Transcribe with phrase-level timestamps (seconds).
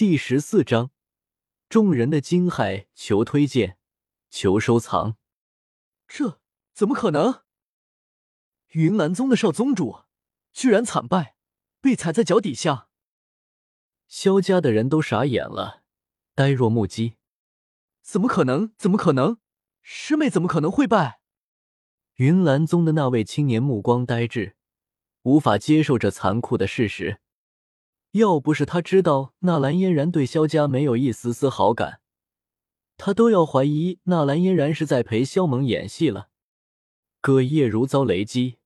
[0.00, 0.92] 第十四章，
[1.68, 3.76] 众人的惊骇，求推荐，
[4.30, 5.18] 求收藏。
[6.08, 6.40] 这
[6.72, 7.42] 怎么可能？
[8.68, 10.04] 云岚宗的少宗主
[10.54, 11.36] 居然惨败，
[11.82, 12.88] 被踩在脚底下。
[14.08, 15.82] 萧家的人都傻眼了，
[16.34, 17.18] 呆若木鸡。
[18.00, 18.72] 怎么可能？
[18.78, 19.36] 怎么可能？
[19.82, 21.20] 师妹怎么可能会败？
[22.14, 24.56] 云岚宗的那位青年目光呆滞，
[25.24, 27.20] 无法接受这残酷的事实。
[28.12, 32.00] 要不是他知道纳兰嫣然对萧家没有一丝丝好感，
[32.96, 36.28] 他都要怀疑纳兰嫣然是在陪萧猛演戏了。
[37.20, 38.58] 葛叶如遭雷击，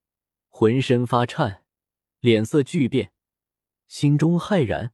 [0.48, 1.62] 浑身发颤，
[2.20, 3.12] 脸色巨变，
[3.86, 4.92] 心中骇然：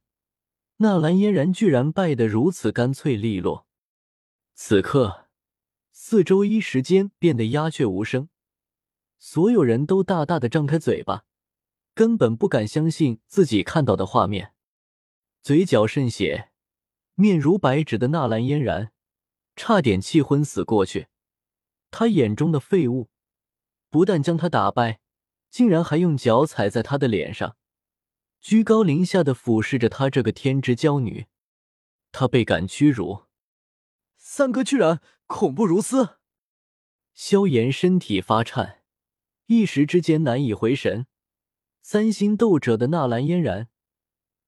[0.77, 3.65] 纳兰嫣然居然败得如此干脆利落。
[4.53, 5.27] 此刻，
[5.91, 8.27] 四周一时间变得鸦雀无声，
[9.17, 11.23] 所有人都大大的张开嘴巴。
[11.93, 14.53] 根本不敢相信自己看到的画面，
[15.41, 16.51] 嘴角渗血、
[17.15, 18.91] 面如白纸的纳兰嫣然
[19.55, 21.07] 差点气昏死过去。
[21.89, 23.09] 他眼中的废物
[23.89, 25.01] 不但将他打败，
[25.49, 27.57] 竟然还用脚踩在他的脸上，
[28.39, 31.27] 居高临下的俯视着他这个天之娇女。
[32.13, 33.25] 他倍感屈辱。
[34.15, 36.19] 三哥居然恐怖如斯！
[37.13, 38.83] 萧炎身体发颤，
[39.47, 41.07] 一时之间难以回神。
[41.81, 43.67] 三星斗者的纳兰嫣然，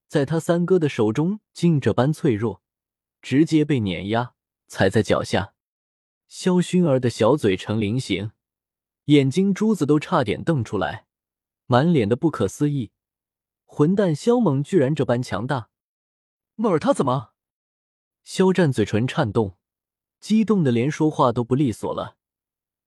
[0.08, 2.62] 在他三哥的手中竟这般脆弱，
[3.22, 4.36] 直接被碾压
[4.67, 5.54] 踩在脚下。
[6.28, 8.31] 萧薰儿的小嘴成菱形，
[9.06, 11.08] 眼睛珠子都差点瞪出来，
[11.66, 12.92] 满脸的不可思议。
[13.66, 15.70] 混蛋萧猛居然这般强大！
[16.56, 17.31] 梦儿他怎么？
[18.23, 19.58] 肖战嘴唇颤动，
[20.20, 22.17] 激动的连说话都不利索了。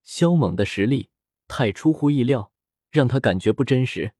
[0.04, 1.10] 萧猛的实力
[1.48, 2.52] 太出乎意料，
[2.90, 4.14] 让他感觉不真实。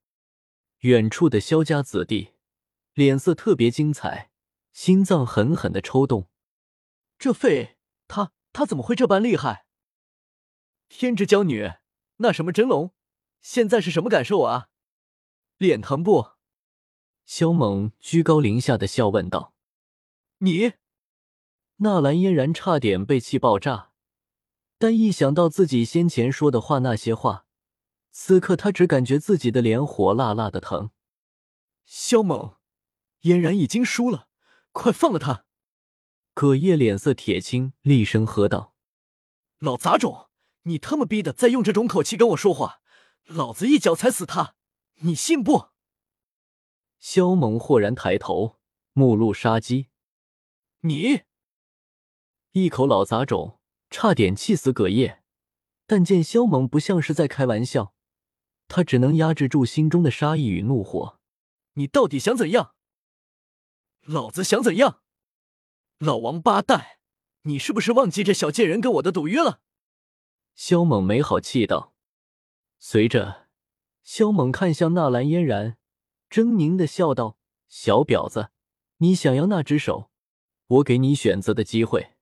[0.86, 2.34] 远处的萧家子弟
[2.94, 4.30] 脸色特别精彩，
[4.72, 6.28] 心脏狠狠的抽动。
[7.18, 9.66] 这废他他怎么会这般厉害？
[10.88, 11.72] 天之娇女，
[12.18, 12.94] 那什么真龙，
[13.41, 14.69] 现在是什么感受啊？
[15.58, 16.28] 脸疼不？
[17.25, 19.54] 萧猛居高临下的笑问道。
[20.38, 20.75] 你，
[21.78, 23.91] 纳兰嫣然差点被气爆炸，
[24.78, 27.45] 但一想到自己先前说的话，那些话。
[28.19, 30.91] 此刻他只感觉自己的脸火辣辣的疼。
[31.84, 32.56] 萧猛，
[33.21, 34.28] 嫣然已经输了，
[34.72, 35.44] 快放了他！
[36.32, 38.75] 葛叶脸色铁青，厉声喝道
[39.60, 40.31] ：“老杂种，
[40.62, 42.81] 你他妈逼的再用这种口气跟我说话，
[43.26, 44.55] 老子一脚踩死他，
[45.00, 45.69] 你信不？”
[46.99, 48.59] 萧猛豁然抬头，
[48.94, 49.88] 目露杀机
[50.81, 51.25] ：“你！”
[52.53, 53.60] 一口老杂种，
[53.91, 55.22] 差点气死葛叶，
[55.87, 57.94] 但见萧猛不像是在开玩笑。
[58.69, 61.19] 他只能压制住心中的杀意与怒火。
[61.75, 62.75] 你到底想怎样？
[64.03, 65.03] 老子想怎样？
[65.99, 66.99] 老王八蛋，
[67.43, 69.60] 你是不是忘记这小贱人跟我的赌约了？
[70.55, 71.94] 萧猛没好气道。
[72.78, 73.49] 随着，
[74.05, 75.76] 萧猛看向纳兰嫣然，
[76.31, 77.38] 狰狞的笑道
[77.69, 78.50] ：“小婊子，
[78.99, 80.10] 你想要那只手？
[80.66, 82.15] 我给你选择的机会。”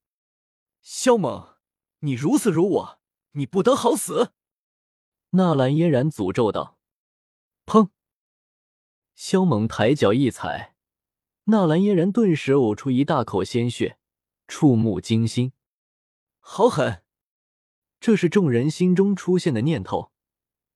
[0.81, 1.57] 萧猛，
[2.01, 3.01] 你如此如我，
[3.33, 4.33] 你不得好死！
[5.37, 6.79] 纳兰嫣然诅咒道
[7.67, 7.89] ：“砰！”
[9.17, 10.77] 萧猛抬脚一踩，
[11.45, 13.99] 纳兰嫣然顿时呕出一大口鲜血，
[14.47, 15.53] 触目惊心。
[16.39, 17.03] 好狠！
[17.99, 20.13] 这是众人心中出现的念头。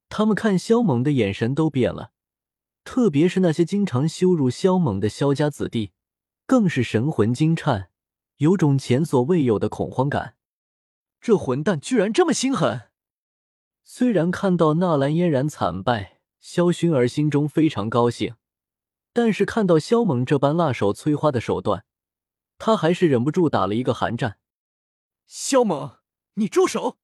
[0.08, 2.10] 他们看萧猛的眼神都变了，
[2.82, 5.92] 特别是那些经常羞辱萧猛的萧家子弟，
[6.46, 7.90] 更是神魂惊颤，
[8.38, 10.36] 有种前所未有的恐慌感。
[11.20, 12.87] 这混蛋居然这么心狠！
[13.90, 18.34] 虽然看到纳兰嫣然惨败，萧薰儿心中非常高兴，
[19.14, 21.86] 但是看到萧猛这般辣手摧花的手段，
[22.58, 24.40] 他还是忍不住打了一个寒战。
[25.26, 26.00] 萧猛，
[26.34, 26.98] 你住手！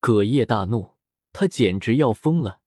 [0.00, 0.96] 葛叶大怒，
[1.34, 2.60] 他简直要疯了。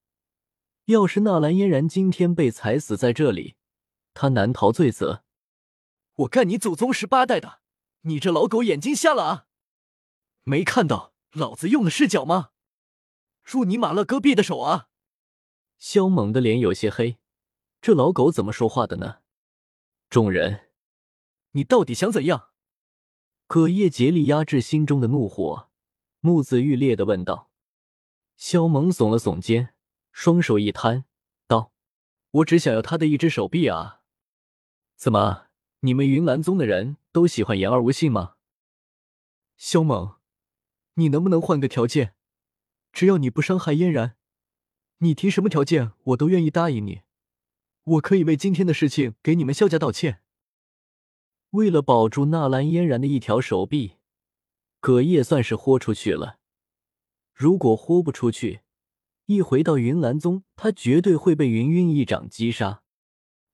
[0.84, 3.56] 要是纳兰嫣然今天被踩死在这里，
[4.14, 5.24] 他难逃罪责。
[6.14, 7.58] 我干你祖宗十八代的！
[8.02, 9.46] 你这老狗眼睛瞎了啊？
[10.44, 12.50] 没看到老子用的是脚吗？
[13.44, 14.88] 祝你马勒戈壁的手啊！
[15.78, 17.18] 萧猛的脸有些黑，
[17.80, 19.18] 这老狗怎么说话的呢？
[20.08, 20.70] 众人，
[21.52, 22.50] 你到底想怎样？
[23.46, 25.68] 葛叶竭力压制心中的怒火，
[26.20, 27.50] 目眦欲裂的问道。
[28.36, 29.74] 萧猛耸了耸肩，
[30.10, 31.04] 双手一摊，
[31.46, 31.70] 道
[32.32, 34.00] ：“我只想要他的一只手臂啊！
[34.96, 35.48] 怎么，
[35.80, 38.36] 你们云岚宗的人都喜欢言而无信吗？”
[39.58, 40.16] 萧猛，
[40.94, 42.16] 你能不能换个条件？
[42.94, 44.14] 只要你不伤害嫣然，
[44.98, 47.00] 你提什么条件我都愿意答应你。
[47.82, 50.22] 我可以为今天的事情给你们萧家道歉。
[51.50, 53.96] 为了保住纳兰嫣然的一条手臂，
[54.78, 56.38] 葛叶算是豁出去了。
[57.34, 58.60] 如果豁不出去，
[59.26, 62.84] 一回到云岚宗，他绝对会被云韵一掌击杀。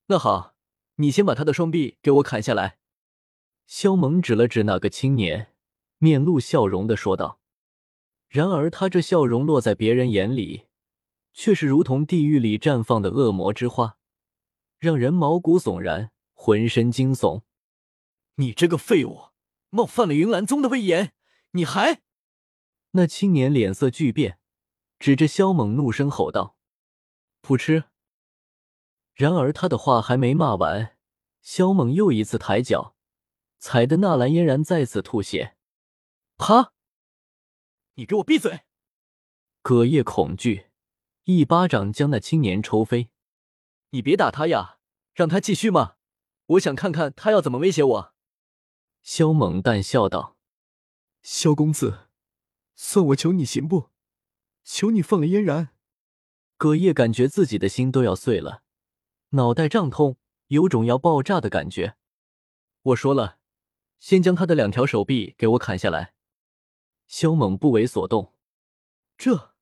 [0.08, 0.54] 那好，
[0.96, 2.78] 你先把他的双臂给我砍下来。
[3.66, 5.54] 萧猛指了指那个青年，
[5.96, 7.39] 面露笑容的说道。
[8.30, 10.68] 然而他这笑容落在别人眼里，
[11.32, 13.98] 却是如同地狱里绽放的恶魔之花，
[14.78, 17.42] 让人毛骨悚然，浑身惊悚。
[18.36, 19.30] 你这个废物，
[19.70, 21.12] 冒犯了云岚宗的威严，
[21.50, 22.02] 你还……
[22.92, 24.38] 那青年脸色巨变，
[25.00, 26.56] 指着萧猛怒声吼道
[27.42, 27.86] ：“噗嗤！”
[29.14, 30.96] 然而他的话还没骂完，
[31.42, 32.94] 萧猛又一次抬脚，
[33.58, 35.56] 踩得纳兰嫣然再次吐血。
[36.38, 36.72] 啪！
[38.00, 38.62] 你给我闭嘴！
[39.60, 40.70] 葛叶恐惧，
[41.24, 43.10] 一巴掌将那青年抽飞。
[43.90, 44.78] 你别打他呀，
[45.12, 45.96] 让他继续嘛！
[46.46, 48.14] 我想看看他要怎么威胁我。
[49.02, 50.38] 萧猛淡笑道
[51.20, 52.08] ：“萧公子。”
[52.74, 53.90] 算我求你行不？
[54.64, 55.74] 求你放了嫣然。
[56.56, 58.62] 葛叶感觉自己的心都要碎了，
[59.30, 61.96] 脑袋胀痛，有种要爆炸的感觉。
[62.80, 63.36] 我说了，
[63.98, 66.14] 先将他的两条手臂给我砍下来。
[67.10, 68.34] 萧猛不为所动。
[69.18, 69.56] 这，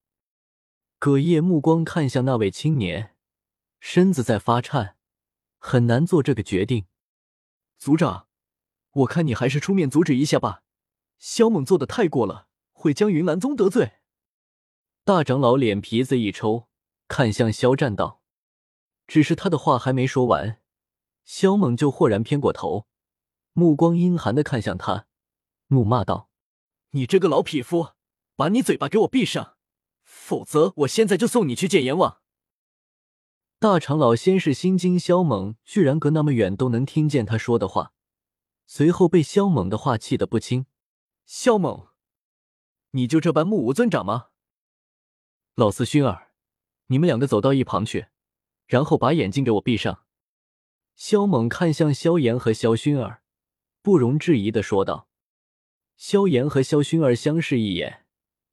[0.98, 3.16] 葛叶目光看向那位青年，
[3.80, 4.98] 身子在发颤，
[5.56, 6.84] 很难做这个决定。
[7.78, 8.28] 族长，
[8.90, 10.62] 我看你还是出面阻止一下吧。
[11.18, 12.48] 萧猛做的太过了。
[12.80, 13.94] 会将云岚宗得罪。
[15.02, 16.68] 大长老脸皮子一抽，
[17.08, 18.22] 看向肖战道
[19.08, 20.60] ：“只是他的话还没说完，
[21.24, 22.86] 萧猛就豁然偏过头，
[23.52, 25.08] 目光阴寒的看向他，
[25.68, 26.30] 怒骂道
[26.90, 27.90] ：‘你这个老匹夫，
[28.34, 29.56] 把你嘴巴给我闭上，
[30.02, 32.20] 否则我现在就送你去见阎王！’
[33.60, 37.92] 大长老先是心惊，萧猛居然隔那么远都能听见他说的话，
[38.66, 40.66] 随后被萧猛的话气得不轻。
[41.26, 41.88] 萧猛。
[42.92, 44.28] 你就这般目无尊长吗？
[45.56, 46.30] 老四、熏儿，
[46.86, 48.06] 你们两个走到一旁去，
[48.66, 50.04] 然后把眼睛给我闭上。
[50.94, 53.22] 萧猛看向萧炎和萧薰儿，
[53.82, 55.08] 不容置疑的说道。
[55.98, 58.06] 萧炎和萧薰儿相视一眼，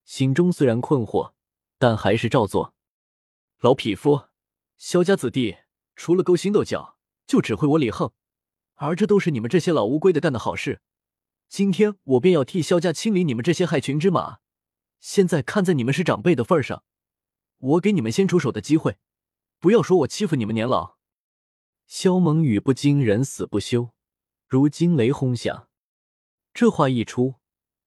[0.03, 1.33] 心中虽然困惑，
[1.77, 2.73] 但还是照做。
[3.59, 4.23] 老匹夫，
[4.79, 5.57] 萧家子弟
[5.95, 6.97] 除了勾心斗角，
[7.27, 8.11] 就只会我李横，
[8.73, 10.81] 而这都是你们这些老乌龟的干的好事。
[11.47, 14.39] 今天我便要替萧家清理你们这些害群之马。
[14.99, 16.83] 现在看在你们是长辈的份上，
[17.59, 18.97] 我给你们先出手的机会，
[19.59, 20.97] 不要说我欺负你们年老。
[21.85, 23.91] 萧猛语不惊人死不休，
[24.47, 25.67] 如惊雷轰响。
[26.55, 27.35] 这话一出，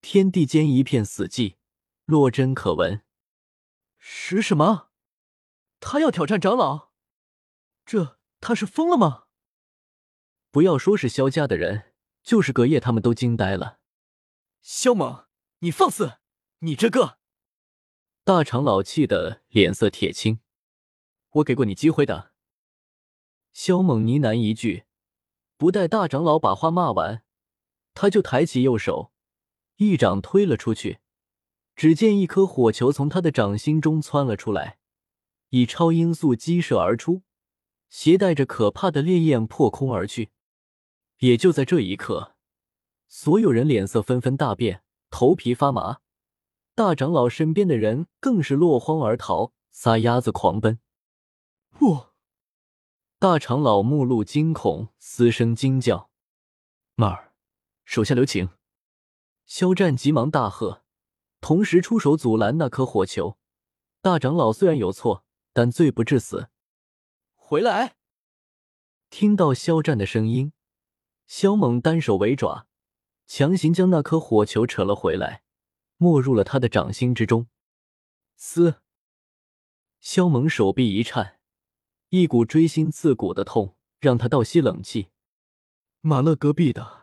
[0.03, 1.57] 天地间一片死寂，
[2.05, 3.03] 落针可闻。
[3.97, 4.91] 是什么？
[5.81, 6.91] 他要挑战长老？
[7.87, 9.25] 这他是疯了吗？
[10.51, 11.95] 不要说是萧家的人。
[12.23, 13.79] 就是隔夜，他们都惊呆了。
[14.61, 15.25] 萧猛，
[15.61, 16.19] 你放肆！
[16.59, 17.19] 你这个
[18.23, 20.41] 大长老气得脸色铁青。
[21.31, 22.35] 我给过你机会的。
[23.55, 24.85] 萧猛呢喃一句，
[25.57, 27.25] 不待大长老把话骂完，
[28.01, 29.11] 他就抬起右手，
[29.79, 31.01] 一掌推了出去。
[31.75, 34.79] 只见一颗火球从他的掌心中窜了出来，
[35.49, 37.23] 以超音速激射而出，
[37.91, 40.31] 携带着可怕的烈焰破空而去。
[41.19, 42.37] 也就在这一刻，
[43.09, 45.99] 所有人脸色纷纷大变，头皮发麻。
[46.77, 50.79] 大长老身边的人更是落荒而逃，撒丫子狂奔。
[51.71, 52.07] 不！
[53.19, 56.11] 大长老目露惊恐，嘶声惊叫
[56.95, 57.28] ：“妈儿，
[57.89, 58.51] 手下留情！”
[59.47, 60.85] 肖战急忙大喝，
[61.41, 63.39] 同时出手阻拦那颗火球。
[64.03, 66.51] 大长老虽然有错，但罪不至死。
[67.35, 67.97] 回来！
[69.09, 70.53] 听到肖战的声音。
[71.27, 72.67] 肖猛单手为爪，
[73.27, 75.43] 强行将那颗火球扯了回来，
[75.97, 77.49] 没入了他的掌心之中。
[78.37, 78.83] 嘶！
[79.99, 81.41] 肖猛手臂一颤，
[82.11, 85.09] 一股锥心刺骨的痛让他倒吸冷气。
[86.03, 86.98] 马勒戈壁的，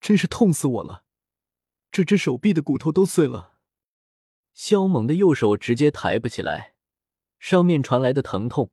[0.00, 1.04] 真是痛死我了！
[1.90, 3.54] 这只手臂的骨头都碎了。
[4.52, 6.74] 萧猛的右手直接抬不起来，
[7.38, 8.70] 上面传来的疼痛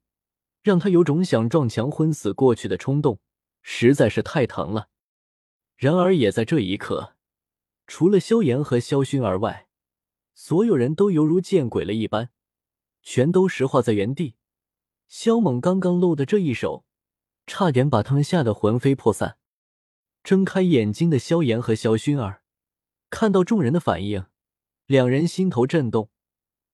[0.62, 3.20] 让他有种想撞墙昏死过去的冲动。
[3.66, 4.90] 实在是太疼了。
[5.78, 7.16] 然而，也在这一刻，
[7.88, 9.70] 除了萧炎和萧薰儿外，
[10.34, 12.30] 所有人都犹如见鬼了一般，
[13.02, 14.36] 全都石化在原地。
[15.08, 16.86] 萧猛刚刚露的这一手，
[17.48, 19.38] 差点把他们吓得魂飞魄散。
[20.24, 22.44] 睁开眼睛的萧炎和萧薰儿
[23.10, 24.26] 看到众人的反应，
[24.86, 26.10] 两人心头震动。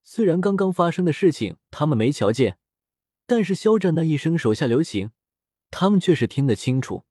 [0.03, 2.58] 虽然刚刚发生的事情他们没瞧见，
[3.25, 5.12] 但是肖战那一声“手下留情”。
[5.72, 7.06] 他们却是听得清楚，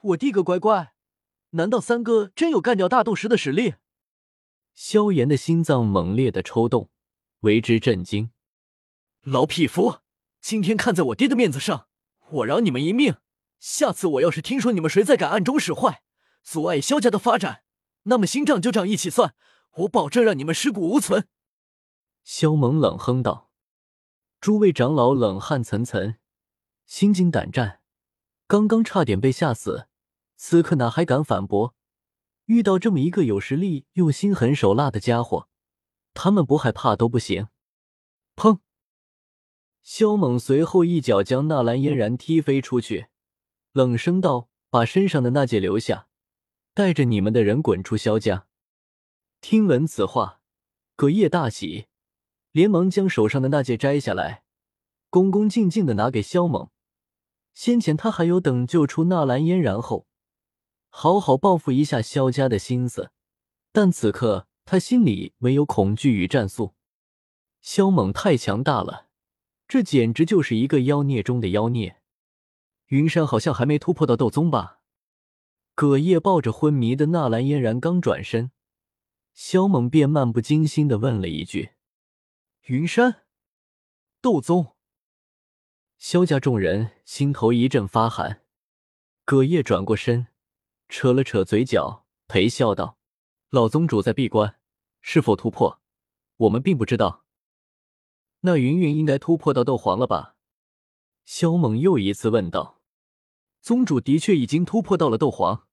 [0.00, 0.94] 我弟个乖乖，
[1.50, 3.74] 难道三哥真有干掉大斗师的实力？
[4.74, 6.88] 萧炎的心脏猛烈的抽动，
[7.40, 8.30] 为之震惊。
[9.22, 9.98] 老匹夫，
[10.40, 11.88] 今天看在我爹的面子上，
[12.30, 13.16] 我饶你们一命。
[13.64, 16.02] 下次我要是听说你们谁再敢暗中使坏，
[16.42, 17.62] 阻碍萧家的发展，
[18.02, 19.34] 那么新账旧账一起算，
[19.76, 21.26] 我保证让你们尸骨无存。
[22.22, 23.50] 萧猛冷哼道。
[24.38, 26.16] 诸位长老冷汗涔涔，
[26.84, 27.80] 心惊胆战，
[28.46, 29.88] 刚刚差点被吓死，
[30.36, 31.74] 此刻哪还敢反驳？
[32.44, 35.48] 遇到这么一个有实力又心狠手辣的家伙，
[36.12, 37.48] 他们不害怕都不行。
[38.36, 38.58] 砰！
[39.82, 43.06] 萧猛随后一脚将纳兰嫣然踢飞出去，
[43.74, 46.06] 冷声道：“把身上的那戒留下，
[46.74, 48.46] 带着你们的人滚出萧家。”
[49.42, 50.40] 听闻此话，
[50.94, 51.88] 葛叶大喜。
[52.52, 54.44] 连忙将手上的那戒摘下来，
[55.10, 56.70] 恭恭敬敬的拿给萧猛。
[57.52, 60.06] 先前他还有等救出纳兰嫣然后，
[60.88, 63.10] 好好报复一下萧家的心思，
[63.72, 66.74] 但此刻他心里唯有恐惧与战速。
[67.60, 69.08] 萧猛太强大了，
[69.66, 72.00] 这简直就是一个妖孽中的妖孽。
[72.94, 74.78] 云山好像还没突破到斗宗吧？
[75.74, 78.52] 葛叶抱着昏迷的纳兰嫣然刚转身，
[79.32, 81.72] 萧猛便漫不经心的问了一句。
[82.66, 83.24] 云山，
[84.20, 84.76] 斗宗。
[85.98, 88.42] 萧家众人心头一阵发寒。
[89.24, 90.28] 葛叶转过身，
[90.88, 92.98] 扯了扯嘴角，陪笑道
[93.50, 94.60] ：“老宗主在闭关，
[95.00, 95.80] 是否突破，
[96.36, 97.24] 我们并不知道。
[98.42, 100.36] 那云云应该突破到斗皇了吧？”
[101.26, 102.73] 萧猛又一次问道。
[103.64, 105.66] 宗主的确已经突破到了斗皇。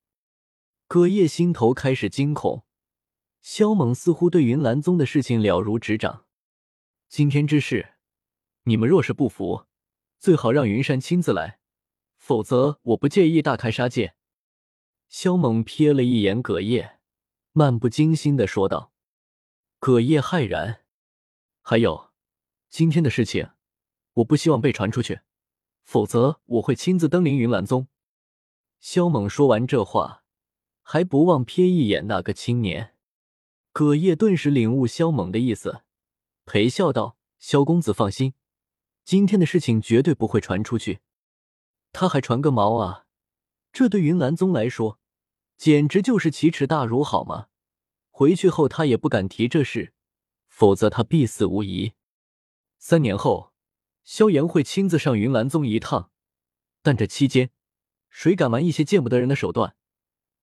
[0.88, 2.64] 葛叶心头开始惊恐。
[3.42, 6.26] 萧猛似乎对云岚宗的事情了如指掌。
[7.10, 7.96] 今天之事，
[8.64, 9.66] 你们若是不服，
[10.18, 11.60] 最好让云山亲自来，
[12.16, 14.16] 否则我不介意大开杀戒。
[15.10, 17.02] 萧猛瞥了一眼葛叶，
[17.52, 18.94] 漫不经心的说道。
[19.80, 20.86] 葛叶骇然，
[21.62, 22.12] 还有
[22.70, 23.50] 今天的事情，
[24.14, 25.20] 我不希望被传出去，
[25.84, 27.88] 否则我会亲自登临云岚宗。
[28.80, 30.24] 萧猛说完这话，
[30.82, 32.96] 还不忘瞥一眼那个青年。
[33.72, 35.84] 葛叶顿时领悟萧猛的意思。
[36.46, 38.34] 陪笑道：“萧公子放心，
[39.06, 41.00] 今天的事情绝对不会传出去。
[41.94, 43.06] 他还传个毛啊！
[43.72, 45.00] 这对云岚宗来说，
[45.58, 47.48] 简直就是奇耻大辱，好吗？
[48.10, 49.94] 回去后他也不敢提这事，
[50.48, 51.94] 否则他必死无疑。
[52.78, 53.51] 三年后，
[54.04, 56.12] 萧炎会亲自上云岚宗一趟，
[56.82, 57.52] 但这期间，
[58.10, 59.76] 谁敢玩一些见不得人的手段，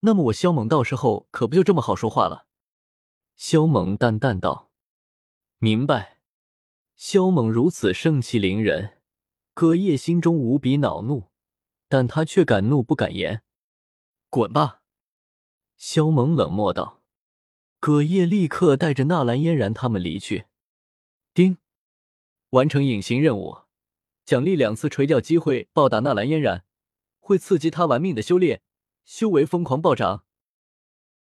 [0.00, 2.46] 那么我萧猛到时候可不就这么好说话了？”
[3.36, 4.70] 萧猛淡淡道。
[5.58, 6.18] 明白，
[6.96, 8.98] 萧猛如此盛气凌人，
[9.54, 11.30] 葛叶心中无比恼怒，
[11.88, 13.42] 但他却敢怒不敢言。
[14.30, 14.82] 滚吧！
[15.76, 17.02] 萧猛冷漠道。
[17.80, 20.46] 葛叶立刻带着纳兰嫣然他们离去。
[21.32, 21.58] 丁，
[22.50, 23.58] 完成隐形任务，
[24.24, 26.64] 奖励两次垂钓机会，暴打纳兰嫣然，
[27.18, 28.62] 会刺激他玩命的修炼，
[29.04, 30.24] 修为疯狂暴涨。